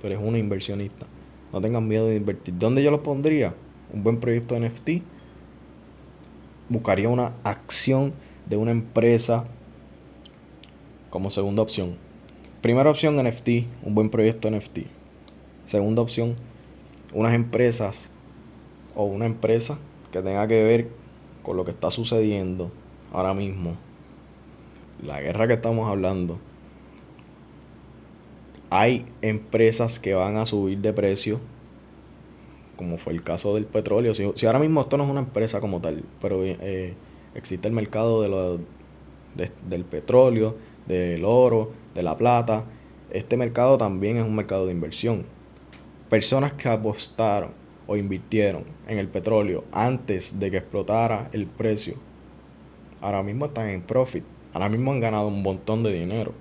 [0.01, 1.05] Tú eres una inversionista.
[1.51, 2.53] No tengas miedo de invertir.
[2.57, 3.55] ¿Dónde yo lo pondría?
[3.91, 5.01] Un buen proyecto NFT.
[6.69, 8.13] Buscaría una acción
[8.47, 9.45] de una empresa
[11.09, 11.95] como segunda opción.
[12.61, 13.49] Primera opción NFT,
[13.83, 14.79] un buen proyecto NFT.
[15.65, 16.35] Segunda opción,
[17.13, 18.11] unas empresas
[18.95, 19.77] o una empresa
[20.11, 20.89] que tenga que ver
[21.41, 22.71] con lo que está sucediendo
[23.13, 23.75] ahora mismo.
[25.01, 26.39] La guerra que estamos hablando.
[28.69, 31.39] Hay empresas que van a subir de precio,
[32.75, 34.13] como fue el caso del petróleo.
[34.13, 36.93] Si, ahora mismo esto no es una empresa como tal, pero eh,
[37.33, 38.59] existe el mercado de lo,
[39.67, 40.55] del petróleo,
[40.87, 42.65] del oro, de la plata.
[43.09, 45.25] Este mercado también es un mercado de inversión.
[46.09, 47.51] Personas que apostaron
[47.87, 51.95] o invirtieron en el petróleo antes de que explotara el precio,
[53.01, 54.23] ahora mismo están en profit.
[54.53, 56.33] Ahora mismo han ganado un montón de dinero.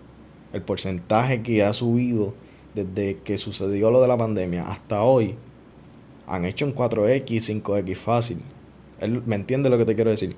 [0.53, 2.35] El porcentaje que ha subido
[2.75, 5.35] desde que sucedió lo de la pandemia hasta hoy,
[6.27, 8.39] han hecho un 4X, 5X fácil.
[9.01, 10.37] Él, ¿Me entiende lo que te quiero decir?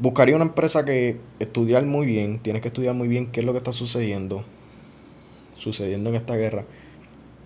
[0.00, 3.52] Buscaría una empresa que estudiar muy bien, tienes que estudiar muy bien qué es lo
[3.52, 4.42] que está sucediendo,
[5.56, 6.64] sucediendo en esta guerra,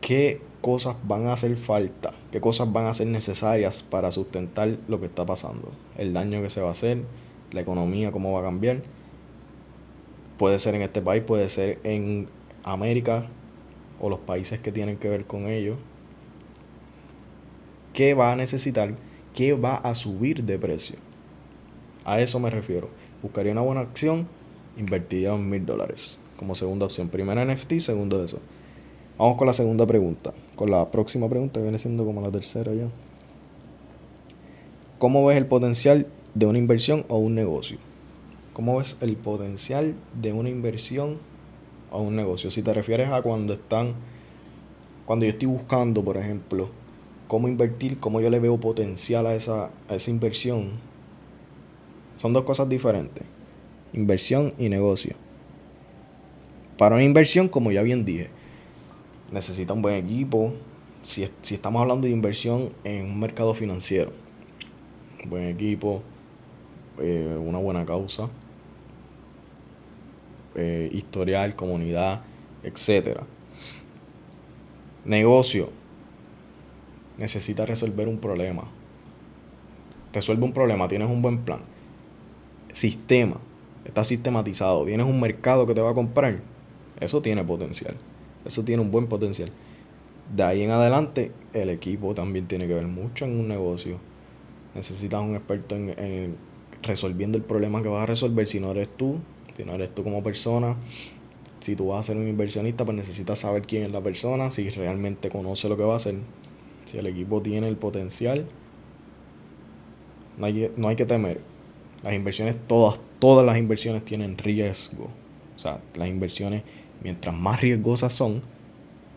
[0.00, 4.98] qué cosas van a hacer falta, qué cosas van a ser necesarias para sustentar lo
[4.98, 7.02] que está pasando, el daño que se va a hacer,
[7.52, 8.82] la economía, cómo va a cambiar.
[10.38, 12.28] Puede ser en este país, puede ser en
[12.64, 13.26] América
[14.00, 15.76] o los países que tienen que ver con ello.
[17.92, 18.94] ¿Qué va a necesitar?
[19.34, 20.96] ¿Qué va a subir de precio?
[22.04, 22.88] A eso me refiero.
[23.22, 24.28] Buscaría una buena acción,
[24.76, 27.08] invertiría mil dólares como segunda opción.
[27.08, 28.40] Primera NFT, segundo eso.
[29.18, 30.32] Vamos con la segunda pregunta.
[30.54, 32.88] Con la próxima pregunta, viene siendo como la tercera ya.
[34.98, 37.78] ¿Cómo ves el potencial de una inversión o un negocio?
[38.58, 41.18] ¿Cómo ves el potencial de una inversión
[41.92, 42.50] o un negocio?
[42.50, 43.94] Si te refieres a cuando están,
[45.06, 46.68] cuando yo estoy buscando, por ejemplo,
[47.28, 50.70] cómo invertir, cómo yo le veo potencial a esa, a esa inversión,
[52.16, 53.22] son dos cosas diferentes.
[53.92, 55.14] Inversión y negocio.
[56.78, 58.28] Para una inversión, como ya bien dije,
[59.30, 60.52] necesita un buen equipo.
[61.02, 64.10] Si, estamos hablando de inversión en un mercado financiero,
[65.28, 66.02] buen equipo,
[67.00, 68.28] eh, una buena causa,
[70.54, 72.22] eh, historial, comunidad,
[72.62, 73.20] etc.
[75.04, 75.70] Negocio
[77.18, 78.64] necesita resolver un problema.
[80.12, 81.60] Resuelve un problema, tienes un buen plan.
[82.72, 83.38] Sistema,
[83.84, 86.40] está sistematizado, tienes un mercado que te va a comprar.
[87.00, 87.94] Eso tiene potencial.
[88.44, 89.50] Eso tiene un buen potencial.
[90.34, 93.98] De ahí en adelante, el equipo también tiene que ver mucho en un negocio.
[94.74, 96.36] Necesitas un experto en,
[96.82, 99.18] resolviendo el problema que vas a resolver si no eres tú,
[99.58, 100.76] si no eres tú como persona.
[101.58, 104.70] Si tú vas a ser un inversionista, pues necesitas saber quién es la persona, si
[104.70, 106.14] realmente conoce lo que va a hacer,
[106.84, 108.46] si el equipo tiene el potencial.
[110.38, 111.40] No hay, no hay que temer.
[112.04, 115.08] Las inversiones, todas, todas las inversiones tienen riesgo.
[115.56, 116.62] O sea, las inversiones
[117.02, 118.42] mientras más riesgosas son,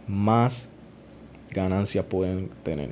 [0.07, 0.69] más
[1.51, 2.89] ganancias pueden tener.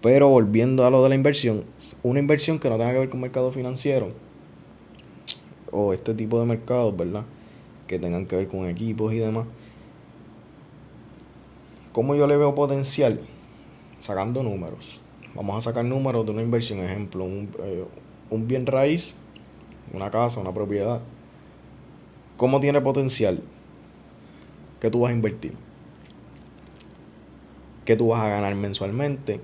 [0.00, 1.64] Pero volviendo a lo de la inversión,
[2.04, 4.25] una inversión que no tenga que ver con mercado financiero
[5.76, 7.24] o este tipo de mercados, ¿verdad?
[7.86, 9.46] Que tengan que ver con equipos y demás.
[11.92, 13.20] ¿Cómo yo le veo potencial?
[13.98, 15.00] Sacando números.
[15.34, 16.80] Vamos a sacar números de una inversión.
[16.80, 17.84] Ejemplo, un, eh,
[18.30, 19.16] un bien raíz,
[19.92, 21.00] una casa, una propiedad.
[22.38, 23.42] ¿Cómo tiene potencial?
[24.80, 25.54] ¿Qué tú vas a invertir?
[27.84, 29.40] ¿Qué tú vas a ganar mensualmente?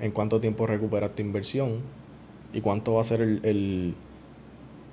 [0.00, 1.80] ¿En cuánto tiempo recuperas tu inversión?
[2.52, 3.94] ¿Y cuánto va a ser el,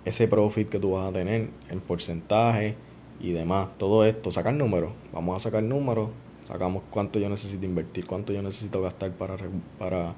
[0.06, 1.50] ese profit que tú vas a tener?
[1.70, 2.76] El porcentaje
[3.20, 3.70] y demás.
[3.78, 4.92] Todo esto, sacar números.
[5.14, 6.10] Vamos a sacar números.
[6.46, 9.38] Sacamos cuánto yo necesito invertir, cuánto yo necesito gastar para,
[9.78, 10.16] para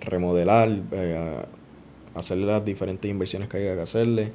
[0.00, 1.36] remodelar, eh,
[2.14, 4.32] hacerle las diferentes inversiones que haya que hacerle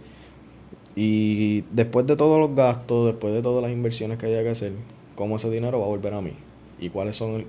[0.95, 4.73] y después de todos los gastos, después de todas las inversiones que haya que hacer,
[5.15, 6.33] ¿cómo ese dinero va a volver a mí?
[6.79, 7.45] ¿Y cuáles son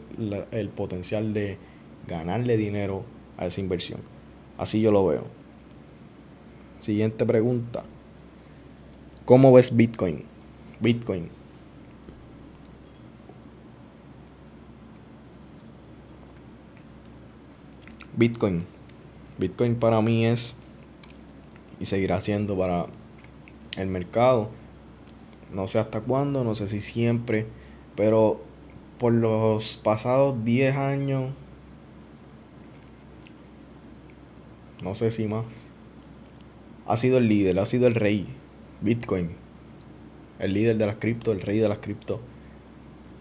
[0.52, 1.56] el, potencial de
[2.06, 3.02] ganarle dinero
[3.38, 4.00] a esa inversión?
[4.58, 5.24] Así yo lo veo.
[6.80, 7.84] Siguiente pregunta.
[9.24, 10.24] ¿Cómo ves Bitcoin?
[10.80, 11.28] Bitcoin.
[18.16, 18.66] Bitcoin.
[19.38, 20.56] Bitcoin para mí es
[21.78, 22.86] y seguirá siendo para
[23.76, 24.50] el mercado.
[25.52, 27.46] No sé hasta cuándo, no sé si siempre,
[27.96, 28.40] pero
[28.98, 31.32] por los pasados 10 años,
[34.82, 35.69] no sé si más,
[36.90, 38.26] ha sido el líder, ha sido el rey.
[38.80, 39.30] Bitcoin.
[40.40, 42.20] El líder de las cripto, el rey de las cripto.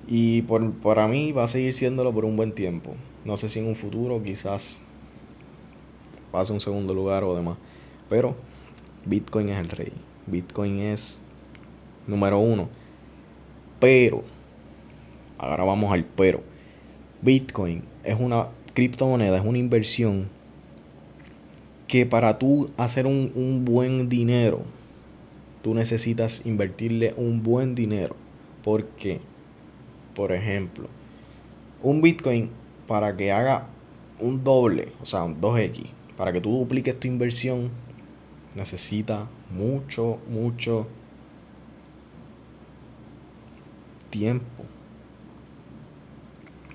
[0.08, 2.96] Y por, para mí va a seguir siéndolo por un buen tiempo.
[3.26, 4.82] No sé si en un futuro quizás
[6.32, 7.60] pase un segundo lugar o demás.
[8.10, 8.36] Pero
[9.06, 9.94] Bitcoin es el rey.
[10.26, 11.22] Bitcoin es
[12.08, 12.70] número uno.
[13.80, 14.24] Pero,
[15.38, 16.42] ahora vamos al pero.
[17.22, 20.28] Bitcoin es una criptomoneda, es una inversión
[21.90, 24.62] que para tú hacer un, un buen dinero,
[25.62, 28.16] tú necesitas invertirle un buen dinero.
[28.64, 29.20] Porque,
[30.16, 30.88] por ejemplo,
[31.84, 32.52] un Bitcoin
[32.88, 33.68] para que haga
[34.20, 37.72] un doble, o sea, un 2X, para que tú dupliques tu inversión,
[38.56, 40.88] necesita mucho, mucho
[44.10, 44.64] tiempo.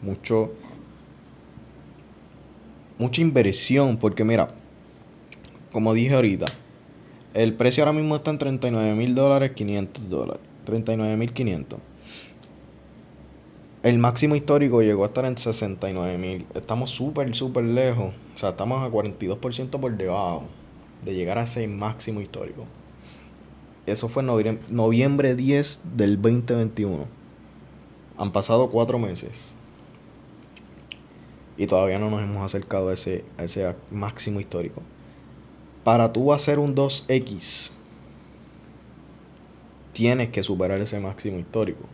[0.03, 0.53] Mucho.
[2.99, 3.97] Mucha inversión.
[3.97, 4.49] Porque mira,
[5.75, 6.47] como dije ahorita,
[7.35, 10.41] el precio ahora mismo está en 39 mil dólares, 500 dólares.
[10.67, 11.81] 39 mil 500.
[13.83, 16.47] El máximo histórico llegó a estar en 69 mil.
[16.55, 18.15] Estamos súper, súper lejos.
[18.37, 20.45] O sea, estamos a 42% por debajo
[21.05, 22.67] de llegar a ese máximo histórico.
[23.85, 27.05] Eso fue en noviembre 10 del 2021.
[28.17, 29.57] Han pasado cuatro meses.
[31.57, 34.81] Y todavía no nos hemos acercado a ese, a ese máximo histórico.
[35.85, 37.71] Para tú hacer un 2X,
[39.93, 41.85] tienes que superar ese máximo histórico.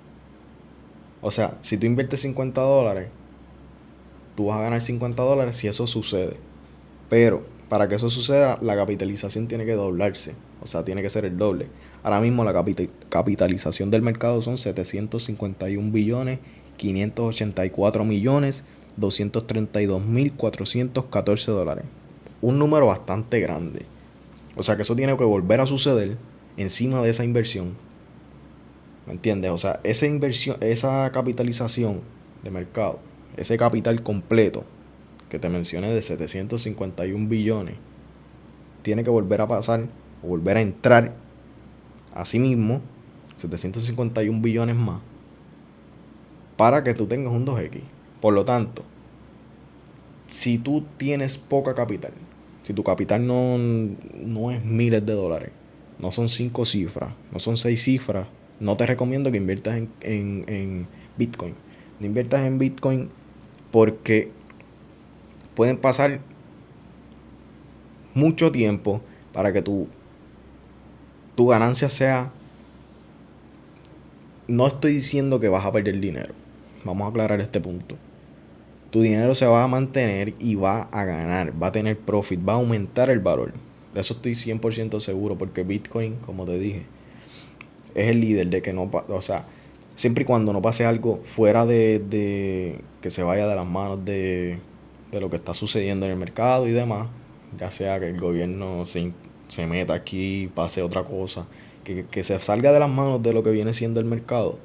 [1.20, 3.09] O sea, si tú inviertes 50 dólares,
[4.37, 6.37] tú vas a ganar 50 dólares si eso sucede.
[7.09, 10.35] Pero para que eso suceda, la capitalización tiene que doblarse.
[10.62, 11.66] O sea, tiene que ser el doble.
[12.05, 12.55] Ahora mismo la
[13.09, 16.38] capitalización del mercado son 751 billones,
[16.76, 18.64] 584 millones,
[18.96, 21.85] 232 mil 414 dólares.
[22.42, 23.87] Un número bastante grande.
[24.57, 26.16] O sea que eso tiene que volver a suceder
[26.57, 27.74] encima de esa inversión.
[29.07, 29.50] ¿Me entiendes?
[29.50, 32.00] O sea, esa inversión, esa capitalización
[32.42, 32.98] de mercado,
[33.37, 34.64] ese capital completo
[35.29, 37.76] que te mencioné de 751 billones,
[38.83, 39.88] tiene que volver a pasar
[40.22, 41.14] volver a entrar
[42.14, 42.81] a sí mismo
[43.37, 45.00] 751 billones más
[46.57, 47.81] para que tú tengas un 2X.
[48.20, 48.83] Por lo tanto,
[50.26, 52.12] si tú tienes poca capital,
[52.72, 55.50] tu capital no, no es miles de dólares,
[55.98, 58.26] no son cinco cifras, no son seis cifras,
[58.59, 61.54] no te recomiendo que inviertas en, en, en Bitcoin.
[61.98, 63.11] No inviertas en Bitcoin
[63.70, 64.30] porque
[65.54, 66.20] pueden pasar
[68.14, 69.00] mucho tiempo
[69.33, 69.88] para que tu,
[71.35, 72.33] tu ganancia sea...
[74.48, 76.35] No estoy diciendo que vas a perder dinero.
[76.85, 77.96] Vamos a aclarar este punto.
[78.90, 82.55] Tu dinero se va a mantener y va a ganar, va a tener profit, va
[82.55, 83.53] a aumentar el valor.
[83.94, 86.87] De eso estoy 100% seguro porque Bitcoin, como te dije,
[87.94, 88.90] es el líder de que no...
[89.09, 89.46] O sea,
[89.94, 94.05] siempre y cuando no pase algo fuera de, de que se vaya de las manos
[94.05, 94.59] de,
[95.12, 97.09] de lo que está sucediendo en el mercado y demás,
[97.59, 99.12] ya sea que el gobierno se,
[99.48, 101.46] se meta aquí, pase otra cosa,
[101.85, 104.59] que, que se salga de las manos de lo que viene siendo el mercado,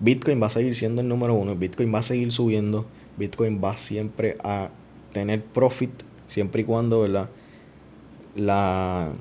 [0.00, 2.86] Bitcoin va a seguir siendo el número uno, Bitcoin va a seguir subiendo,
[3.20, 4.70] Bitcoin va siempre a
[5.12, 5.90] tener profit,
[6.26, 7.06] siempre y cuando.
[8.34, 9.12] La,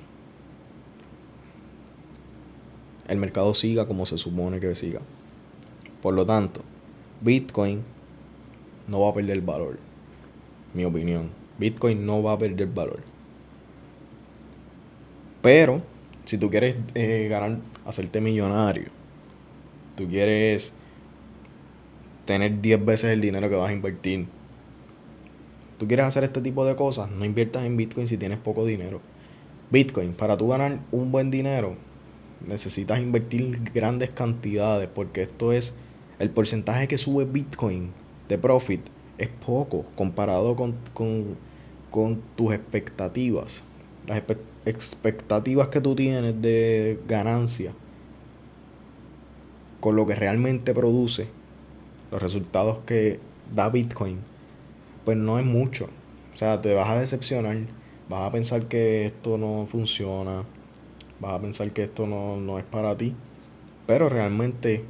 [3.09, 5.01] el mercado siga como se supone que siga.
[6.01, 6.62] Por lo tanto,
[7.21, 7.83] Bitcoin
[8.88, 9.77] no va a perder valor
[10.73, 11.29] mi opinión.
[11.57, 13.01] Bitcoin no va a perder valor.
[15.41, 15.81] Pero,
[16.23, 18.91] si tú quieres eh, ganar, hacerte millonario,
[19.97, 20.73] tú quieres
[22.29, 24.27] tener 10 veces el dinero que vas a invertir,
[25.79, 29.01] tú quieres hacer este tipo de cosas, no inviertas en Bitcoin si tienes poco dinero.
[29.71, 31.75] Bitcoin, para tú ganar un buen dinero,
[32.45, 35.73] necesitas invertir grandes cantidades porque esto es
[36.19, 37.93] el porcentaje que sube Bitcoin
[38.27, 38.81] de profit
[39.17, 40.75] es poco comparado con,
[42.35, 43.63] tus expectativas.
[44.06, 44.21] Las
[44.65, 47.71] expectativas que tú tienes de ganancia
[49.79, 51.38] con lo que realmente produce,
[52.12, 53.19] los resultados que
[53.53, 54.17] da Bitcoin,
[55.05, 55.89] pues no es mucho.
[56.33, 57.57] O sea, te vas a decepcionar,
[58.07, 60.43] vas a pensar que esto no funciona,
[61.19, 63.13] vas a pensar que esto no, no es para ti,
[63.85, 64.83] pero realmente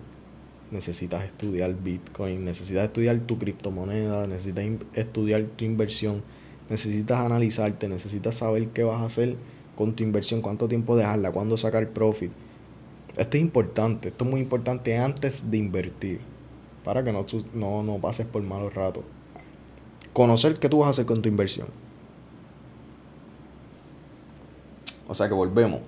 [0.72, 6.22] necesitas estudiar Bitcoin, necesitas estudiar tu criptomoneda, necesitas estudiar tu inversión,
[6.70, 9.36] necesitas analizarte, necesitas saber qué vas a hacer
[9.76, 12.32] con tu inversión, cuánto tiempo dejarla, cuándo sacar profit.
[13.17, 16.20] Esto es importante, esto es muy importante antes de invertir,
[16.90, 17.24] para que no,
[17.54, 19.04] no, no pases por malos ratos.
[20.12, 21.68] Conocer qué tú vas a hacer con tu inversión.
[25.08, 25.82] O sea que volvemos.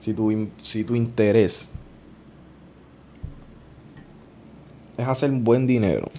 [0.00, 1.68] Si tu, si tu interés
[4.96, 6.10] es hacer buen dinero,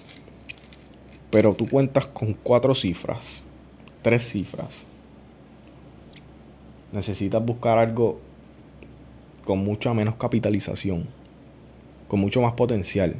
[1.32, 3.42] pero tú cuentas con cuatro cifras,
[4.02, 4.86] tres cifras,
[6.92, 8.20] necesitas buscar algo
[9.44, 11.08] con mucha menos capitalización,
[12.08, 13.16] con mucho más potencial.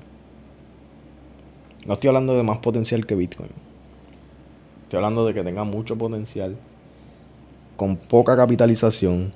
[1.87, 3.51] No estoy hablando de más potencial que Bitcoin.
[4.85, 6.57] Estoy hablando de que tenga mucho potencial,
[7.77, 9.33] con poca capitalización,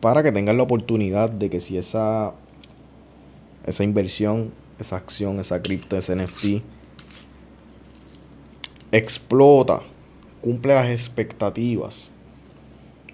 [0.00, 2.32] para que tengan la oportunidad de que si esa,
[3.66, 6.62] esa inversión, esa acción, esa cripto, ese NFT
[8.92, 9.82] explota,
[10.40, 12.12] cumple las expectativas,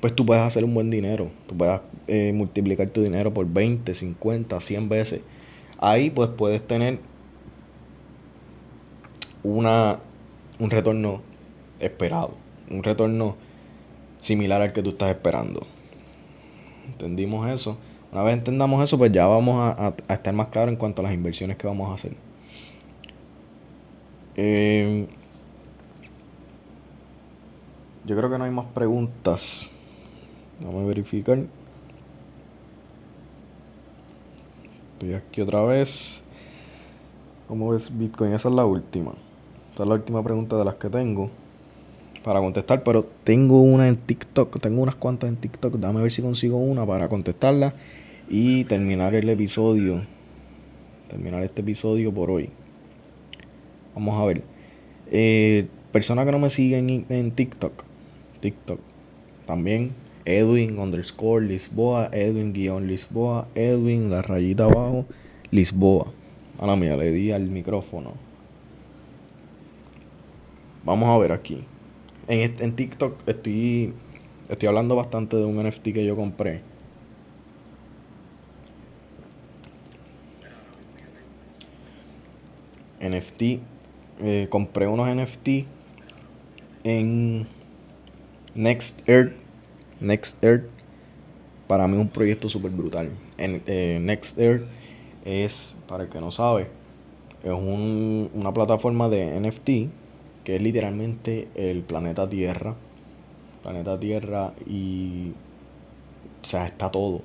[0.06, 1.32] pues tú puedes hacer un buen dinero.
[1.48, 5.20] Tú puedes eh, multiplicar tu dinero por 20, 50, 100 veces.
[5.78, 7.00] Ahí pues puedes tener
[9.42, 9.98] una,
[10.60, 11.22] un retorno
[11.80, 12.34] esperado.
[12.70, 13.34] Un retorno
[14.18, 15.66] similar al que tú estás esperando.
[16.86, 17.76] ¿Entendimos eso?
[18.12, 21.14] Una vez entendamos eso, pues ya vamos a, estar más claros en cuanto a las
[21.14, 22.12] inversiones que vamos a hacer.
[24.36, 25.08] Eh,
[28.04, 29.72] yo creo que no hay más preguntas.
[30.60, 31.38] Vamos a verificar.
[34.94, 36.22] Estoy aquí otra vez.
[37.48, 38.32] ¿Cómo ves Bitcoin?
[38.32, 39.12] Esa es la última.
[39.70, 41.30] Esta es la última pregunta de las que tengo
[42.24, 44.58] para contestar, pero tengo una en TikTok.
[44.60, 45.74] Tengo unas cuantas en TikTok.
[45.76, 47.74] Dame a ver si consigo una para contestarla
[48.28, 50.02] y terminar el episodio.
[51.08, 52.48] Terminar este episodio por hoy.
[53.94, 54.42] Vamos a ver.
[55.10, 57.84] Eh, persona que no me sigue en, en TikTok.
[58.40, 58.80] TikTok.
[59.46, 59.92] También
[60.26, 65.06] Edwin underscore Lisboa, Edwin guion Lisboa, Edwin la rayita abajo,
[65.50, 66.12] Lisboa.
[66.58, 68.14] A la mía, le di al micrófono.
[70.84, 71.64] Vamos a ver aquí.
[72.28, 73.92] En, en TikTok estoy,
[74.48, 76.62] estoy hablando bastante de un NFT que yo compré.
[83.00, 83.60] NFT.
[84.18, 85.66] Eh, compré unos NFT
[86.84, 87.46] en
[88.54, 89.45] Next Earth
[90.00, 90.76] Next Earth
[91.66, 93.10] para mí es un proyecto súper brutal.
[93.38, 94.64] En, eh, Next Earth
[95.24, 96.68] es, para el que no sabe,
[97.42, 99.70] es una plataforma de NFT
[100.44, 102.74] que es literalmente el planeta Tierra.
[103.62, 105.32] Planeta Tierra y...
[106.42, 107.22] O sea, está todo.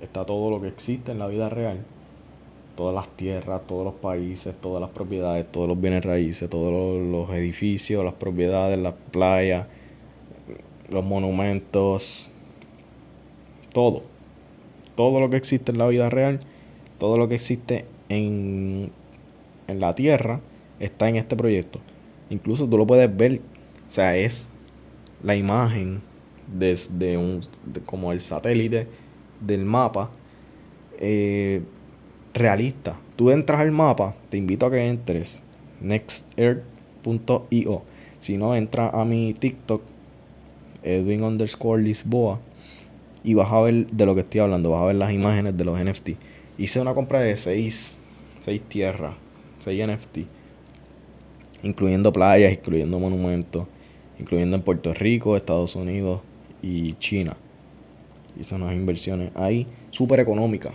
[0.00, 1.84] Está todo lo que existe en la vida real.
[2.76, 7.30] Todas las tierras, todos los países, todas las propiedades, todos los bienes raíces, todos los
[7.30, 9.68] edificios, las propiedades, las playas
[10.88, 12.30] los monumentos,
[13.72, 14.02] todo.
[14.94, 16.40] Todo lo que existe en la vida real,
[16.98, 18.92] todo lo que existe en,
[19.66, 20.40] en la Tierra,
[20.78, 21.80] está en este proyecto.
[22.30, 23.40] Incluso tú lo puedes ver,
[23.88, 24.48] o sea, es
[25.22, 26.00] la imagen
[26.46, 27.40] desde un,
[27.86, 28.86] como el satélite
[29.40, 30.10] del mapa
[30.98, 31.62] eh,
[32.32, 32.96] realista.
[33.16, 35.42] Tú entras al mapa, te invito a que entres
[35.80, 37.82] nextearth.io.
[38.20, 39.82] Si no, entra a mi TikTok
[40.84, 42.40] Edwin underscore Lisboa.
[43.24, 45.64] Y vas a ver de lo que estoy hablando, vas a ver las imágenes de
[45.64, 46.10] los NFT.
[46.58, 47.96] Hice una compra de 6
[48.68, 49.14] tierras,
[49.60, 50.18] 6 NFT.
[51.62, 53.66] Incluyendo playas, incluyendo monumentos,
[54.18, 56.20] incluyendo en Puerto Rico, Estados Unidos
[56.60, 57.36] y China.
[58.38, 60.72] Hice unas inversiones ahí súper económicas.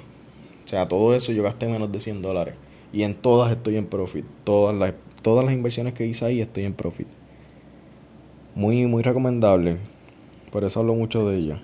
[0.65, 2.55] O sea, todo eso yo gasté menos de 100 dólares.
[2.91, 4.25] Y en todas estoy en profit.
[4.43, 7.07] Todas las, todas las inversiones que hice ahí estoy en profit.
[8.55, 9.77] Muy, muy recomendable.
[10.51, 11.61] Por eso hablo mucho de ella.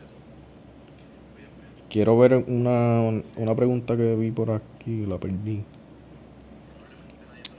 [1.89, 5.63] Quiero ver una, una pregunta que vi por aquí, la perdí.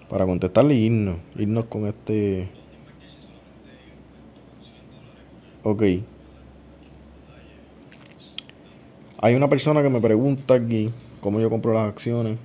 [0.09, 1.16] Para contestarle y irnos.
[1.37, 2.49] Irnos con este.
[5.62, 5.83] Ok.
[9.18, 12.39] Hay una persona que me pregunta aquí cómo yo compro las acciones.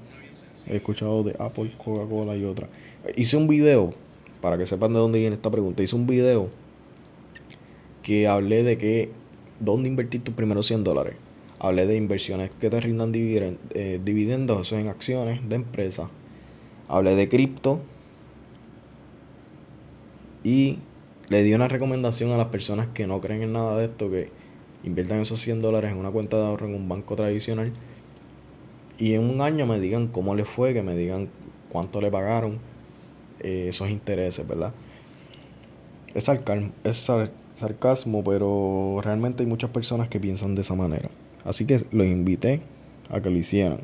[0.68, 2.68] He escuchado de Apple, Coca-Cola y otra.
[3.16, 3.94] Hice un video,
[4.42, 5.84] para que sepan de dónde viene esta pregunta.
[5.84, 6.50] Hice un video
[8.04, 9.12] que hablé de que
[9.60, 11.16] dónde invertir tus primeros 100 dólares.
[11.60, 16.08] Hablé de inversiones que te rindan eh, dividendos, eso en acciones de empresas.
[16.88, 17.82] Hablé de cripto.
[20.44, 20.80] Y
[21.30, 24.30] le di una recomendación a las personas que no creen en nada de esto, que
[24.84, 27.72] inviertan esos 100 dólares en una cuenta de ahorro en un banco tradicional.
[28.98, 31.30] Y en un año me digan cómo les fue, que me digan
[31.70, 32.60] cuánto le pagaron
[33.40, 34.74] eh, esos intereses, ¿verdad?
[36.14, 36.30] Es,
[36.84, 37.10] es,
[37.54, 41.10] sarcasmo, pero realmente hay muchas personas que piensan de esa manera.
[41.44, 42.62] Así que los invité
[43.10, 43.82] a que lo hicieran.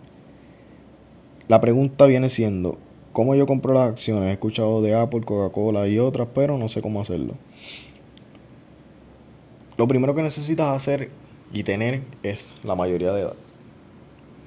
[1.48, 2.78] La pregunta viene siendo,
[3.18, 4.30] ¿Cómo yo compro las acciones?
[4.30, 7.34] He escuchado de Apple, Coca-Cola y otras, pero no sé cómo hacerlo.
[9.76, 11.10] Lo primero que necesitas hacer
[11.52, 13.36] y tener es la mayoría de edad.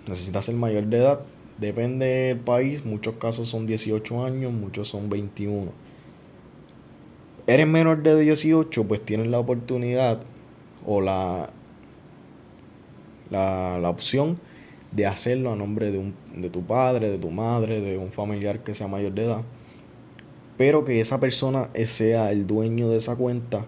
[0.07, 1.21] Necesitas ser mayor de edad.
[1.59, 2.85] Depende del país.
[2.85, 5.73] Muchos casos son 18 años, muchos son 21.
[7.51, 10.21] Eres menor de 18, pues tienes la oportunidad
[10.87, 11.51] o la,
[13.29, 14.39] la, la opción
[14.93, 18.61] de hacerlo a nombre de, un, de tu padre, de tu madre, de un familiar
[18.61, 19.43] que sea mayor de edad.
[20.59, 23.67] Pero que esa persona sea el dueño de esa cuenta,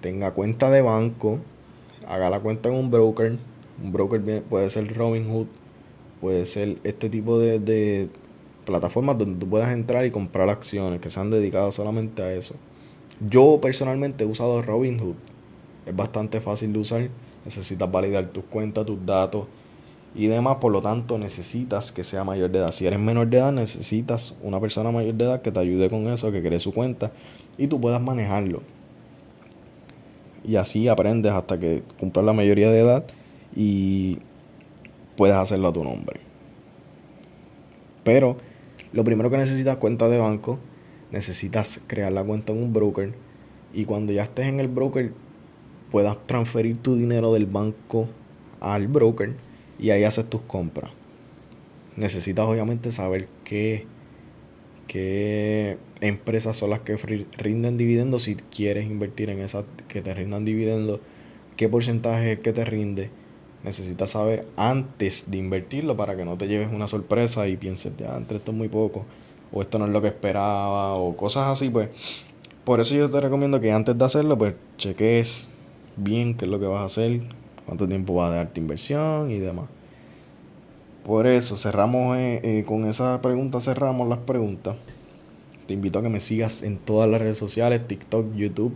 [0.00, 1.40] tenga cuenta de banco,
[2.06, 3.38] haga la cuenta en un broker.
[3.82, 5.48] Un broker puede ser Robinhood,
[6.20, 8.08] puede ser este tipo de, de
[8.66, 12.54] plataformas donde tú puedas entrar y comprar acciones que sean dedicadas solamente a eso.
[13.20, 15.16] Yo personalmente he usado Robinhood.
[15.86, 17.08] Es bastante fácil de usar.
[17.44, 19.46] Necesitas validar tus cuentas, tus datos
[20.14, 20.56] y demás.
[20.60, 22.72] Por lo tanto, necesitas que sea mayor de edad.
[22.72, 26.08] Si eres menor de edad, necesitas una persona mayor de edad que te ayude con
[26.08, 27.12] eso, que cree su cuenta
[27.58, 28.62] y tú puedas manejarlo.
[30.44, 33.04] Y así aprendes hasta que cumplas la mayoría de edad
[33.54, 34.18] y
[35.16, 36.20] puedes hacerlo a tu nombre.
[38.04, 38.38] Pero
[38.92, 40.58] lo primero que necesitas es cuenta de banco.
[41.12, 43.12] Necesitas crear la cuenta en un broker.
[43.72, 45.12] Y cuando ya estés en el broker,
[45.90, 48.08] puedas transferir tu dinero del banco
[48.60, 49.34] al broker
[49.78, 50.90] y ahí haces tus compras.
[51.96, 53.86] Necesitas obviamente saber qué,
[54.86, 56.96] qué empresas son las que
[57.38, 61.00] rinden dividendos si quieres invertir en esas que te rindan dividendos,
[61.56, 63.10] qué porcentaje es el que te rinde.
[63.64, 68.16] Necesitas saber antes de invertirlo para que no te lleves una sorpresa y pienses, ya,
[68.16, 69.04] entre esto es muy poco,
[69.52, 71.88] o esto no es lo que esperaba, o cosas así, pues.
[72.64, 75.48] Por eso yo te recomiendo que antes de hacerlo, pues cheques
[75.96, 77.22] bien qué es lo que vas a hacer,
[77.66, 79.66] cuánto tiempo va a darte inversión y demás.
[81.04, 84.76] Por eso cerramos eh, eh, con esa pregunta, cerramos las preguntas.
[85.66, 88.74] Te invito a que me sigas en todas las redes sociales, TikTok, YouTube,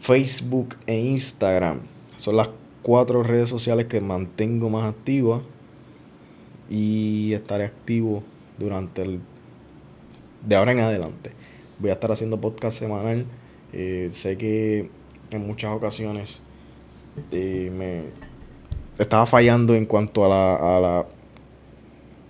[0.00, 1.80] Facebook e Instagram.
[2.16, 2.48] Son las
[2.82, 5.42] cuatro redes sociales que mantengo más activas
[6.70, 8.22] y estaré activo
[8.58, 9.20] durante el
[10.46, 11.32] de ahora en adelante.
[11.78, 13.26] Voy a estar haciendo podcast semanal.
[13.72, 14.88] Eh, sé que
[15.30, 16.40] en muchas ocasiones
[17.18, 18.04] este, me
[18.98, 21.06] estaba fallando en cuanto a la, a la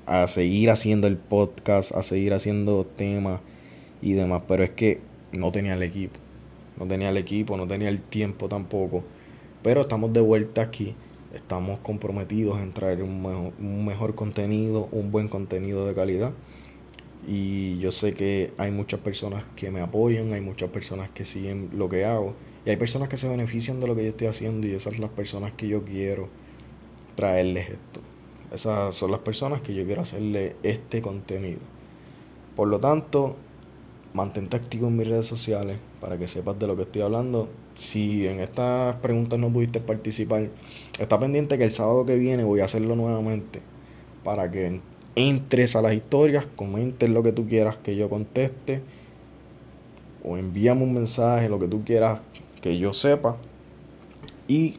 [0.06, 3.40] a seguir haciendo el podcast, a seguir haciendo temas
[4.00, 5.00] y demás, pero es que
[5.32, 6.18] no tenía el equipo.
[6.78, 9.02] No tenía el equipo, no tenía el tiempo tampoco.
[9.62, 10.94] Pero estamos de vuelta aquí.
[11.34, 16.32] Estamos comprometidos en traer un mejor, un mejor contenido, un buen contenido de calidad.
[17.26, 21.70] Y yo sé que hay muchas personas que me apoyan, hay muchas personas que siguen
[21.72, 22.34] lo que hago.
[22.64, 25.02] Y hay personas que se benefician de lo que yo estoy haciendo y esas son
[25.02, 26.28] las personas que yo quiero
[27.16, 28.00] traerles esto.
[28.52, 31.60] Esas son las personas que yo quiero hacerle este contenido.
[32.54, 33.36] Por lo tanto,
[34.14, 37.48] mantente activo en mis redes sociales para que sepas de lo que estoy hablando.
[37.74, 40.48] Si en estas preguntas no pudiste participar,
[40.98, 43.60] está pendiente que el sábado que viene voy a hacerlo nuevamente
[44.24, 44.80] para que
[45.16, 48.82] entres a las historias, comentes lo que tú quieras que yo conteste
[50.22, 52.20] o envíame un mensaje, lo que tú quieras
[52.60, 53.36] que yo sepa.
[54.48, 54.78] Y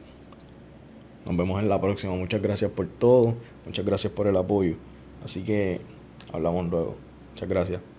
[1.26, 2.14] nos vemos en la próxima.
[2.14, 3.34] Muchas gracias por todo.
[3.66, 4.76] Muchas gracias por el apoyo.
[5.24, 5.80] Así que
[6.32, 6.96] hablamos luego.
[7.32, 7.97] Muchas gracias.